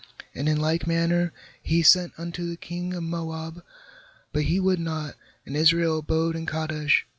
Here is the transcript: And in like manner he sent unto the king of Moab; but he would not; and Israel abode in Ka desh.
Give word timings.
And 0.33 0.49
in 0.49 0.59
like 0.59 0.87
manner 0.87 1.31
he 1.61 1.83
sent 1.83 2.13
unto 2.17 2.49
the 2.49 2.57
king 2.57 2.95
of 2.95 3.03
Moab; 3.03 3.63
but 4.33 4.45
he 4.45 4.59
would 4.59 4.79
not; 4.79 5.13
and 5.45 5.55
Israel 5.55 5.99
abode 5.99 6.35
in 6.35 6.47
Ka 6.47 6.65
desh. 6.65 7.05